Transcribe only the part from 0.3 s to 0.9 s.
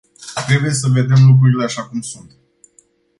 Trebuie să